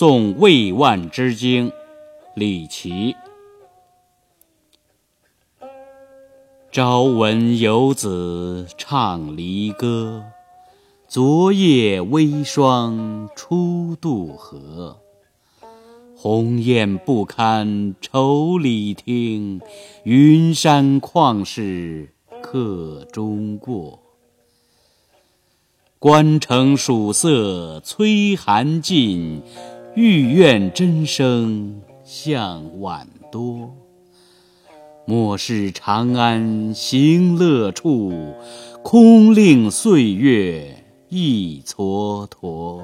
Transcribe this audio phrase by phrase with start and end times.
[0.00, 1.72] 送魏万之京，
[2.36, 3.16] 李琦。
[6.70, 10.22] 朝闻游子唱离歌，
[11.08, 15.00] 昨夜微霜初渡河。
[16.16, 19.60] 鸿雁不堪愁里听，
[20.04, 23.98] 云山旷世客中过。
[25.98, 29.42] 关城曙色催寒尽，
[30.00, 33.74] 欲怨真声向晚多。
[35.04, 38.12] 莫使长安行乐处，
[38.84, 42.80] 空令岁月一蹉跎。